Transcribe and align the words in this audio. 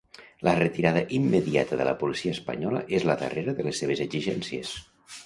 La 0.45 0.53
retirada 0.59 1.01
immediata 1.17 1.77
de 1.81 1.85
la 1.87 1.93
policia 1.99 2.33
espanyola 2.37 2.81
és 3.01 3.05
la 3.11 3.17
darrera 3.25 3.55
de 3.61 3.67
les 3.69 3.83
seves 3.85 4.03
exigències. 4.07 4.73